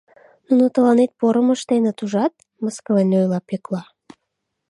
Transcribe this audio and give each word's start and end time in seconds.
—Нуно 0.47 0.65
тыланет 0.73 1.11
порым 1.19 1.47
ыштеныт, 1.55 1.97
ужат,— 2.03 2.33
мыскылен 2.63 3.09
ойла 3.19 3.39
Пӧкла. 3.47 3.81